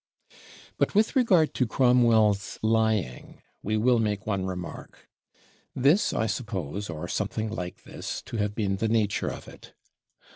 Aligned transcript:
But 0.79 0.95
with 0.95 1.15
regard 1.15 1.53
to 1.53 1.67
Cromwell's 1.67 2.57
"lying," 2.63 3.43
we 3.61 3.77
will 3.77 3.99
make 3.99 4.25
one 4.25 4.47
remark. 4.47 5.07
This, 5.75 6.11
I 6.11 6.25
suppose, 6.25 6.89
or 6.89 7.07
something 7.07 7.51
like 7.51 7.83
this, 7.83 8.23
to 8.23 8.37
have 8.37 8.55
been 8.55 8.77
the 8.77 8.87
nature 8.87 9.27
of 9.29 9.47
it. 9.47 9.75